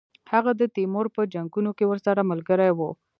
[0.31, 2.89] هغه د تیمور په جنګونو کې ورسره ملګری وو.